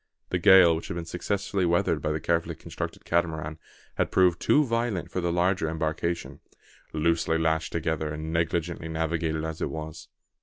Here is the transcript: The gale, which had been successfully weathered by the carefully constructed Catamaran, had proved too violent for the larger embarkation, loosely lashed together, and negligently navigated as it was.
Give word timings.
The 0.31 0.39
gale, 0.39 0.75
which 0.75 0.87
had 0.87 0.95
been 0.95 1.05
successfully 1.05 1.63
weathered 1.63 2.01
by 2.01 2.11
the 2.11 2.19
carefully 2.19 2.55
constructed 2.55 3.05
Catamaran, 3.05 3.59
had 3.97 4.09
proved 4.09 4.39
too 4.39 4.65
violent 4.65 5.11
for 5.11 5.21
the 5.21 5.31
larger 5.31 5.69
embarkation, 5.69 6.39
loosely 6.91 7.37
lashed 7.37 7.71
together, 7.71 8.11
and 8.11 8.33
negligently 8.33 8.87
navigated 8.87 9.43
as 9.45 9.61
it 9.61 9.69
was. 9.69 10.07